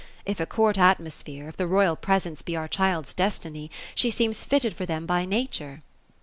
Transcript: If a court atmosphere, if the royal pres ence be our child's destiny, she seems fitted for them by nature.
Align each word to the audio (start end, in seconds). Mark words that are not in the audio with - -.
If 0.25 0.39
a 0.39 0.47
court 0.47 0.79
atmosphere, 0.79 1.47
if 1.47 1.57
the 1.57 1.67
royal 1.67 1.95
pres 1.95 2.25
ence 2.25 2.41
be 2.41 2.55
our 2.55 2.67
child's 2.67 3.13
destiny, 3.13 3.69
she 3.93 4.09
seems 4.09 4.43
fitted 4.43 4.73
for 4.73 4.87
them 4.87 5.05
by 5.05 5.25
nature. 5.25 5.83